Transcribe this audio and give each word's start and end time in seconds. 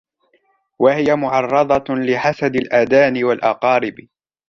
وَهِيَ 0.79 1.15
مُعَرَّضَةٌ 1.15 1.83
لِحَسَدِ 1.89 2.55
الْأَدَانِي 2.55 3.23
وَالْأَقَارِبِ 3.23 4.07